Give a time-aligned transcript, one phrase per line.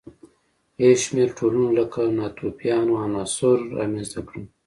[0.81, 4.43] یو شمېر ټولنو لکه ناتوفیانو عناصر رامنځته کړل.